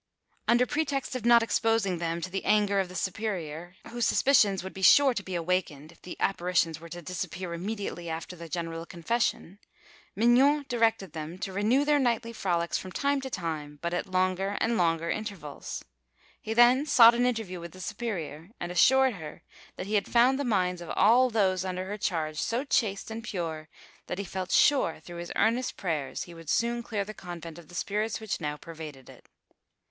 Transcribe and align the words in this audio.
Under 0.47 0.65
pretext 0.65 1.15
of 1.15 1.27
not 1.27 1.43
exposing 1.43 1.99
them 1.99 2.21
to 2.21 2.31
the 2.31 2.43
anger 2.43 2.79
of 2.79 2.89
the 2.89 2.95
superior, 2.95 3.75
whose 3.89 4.07
suspicions 4.07 4.63
would 4.63 4.73
be 4.73 4.81
sure 4.81 5.13
to 5.13 5.21
be 5.21 5.35
awakened 5.35 5.91
if 5.91 6.01
the 6.01 6.17
apparitions 6.19 6.79
were 6.79 6.89
to 6.89 7.03
disappear 7.03 7.53
immediately 7.53 8.09
after 8.09 8.35
the 8.35 8.49
general 8.49 8.87
confession, 8.87 9.59
Mignon 10.15 10.65
directed 10.67 11.13
them 11.13 11.37
to 11.37 11.53
renew 11.53 11.85
their 11.85 11.99
nightly 11.99 12.33
frolics 12.33 12.79
from 12.79 12.91
time 12.91 13.21
to 13.21 13.29
time, 13.29 13.77
but 13.83 13.93
at 13.93 14.07
longer 14.07 14.57
and 14.59 14.75
longer 14.75 15.11
intervals. 15.11 15.85
He 16.41 16.55
then 16.55 16.87
sought 16.87 17.13
an 17.13 17.27
interview 17.27 17.59
with 17.59 17.71
the 17.71 17.79
superior, 17.79 18.49
and 18.59 18.71
assured 18.71 19.13
her 19.13 19.43
that 19.75 19.85
he 19.85 19.93
had 19.93 20.07
found 20.11 20.39
the 20.39 20.43
minds 20.43 20.81
of 20.81 20.89
all 20.95 21.29
those 21.29 21.63
under 21.63 21.85
her 21.85 21.99
charge 21.99 22.41
so 22.41 22.63
chaste 22.63 23.11
and 23.11 23.23
pure 23.23 23.69
that 24.07 24.17
he 24.17 24.23
felt 24.23 24.49
sure 24.51 24.99
through 24.99 25.17
his 25.19 25.31
earnest 25.35 25.77
prayers 25.77 26.23
he 26.23 26.33
would 26.33 26.49
soon 26.49 26.81
clear 26.81 27.05
the 27.05 27.13
convent 27.13 27.59
of 27.59 27.67
the 27.67 27.75
spirits 27.75 28.19
which 28.19 28.41
now 28.41 28.57
pervaded 28.57 29.07
it. 29.07 29.29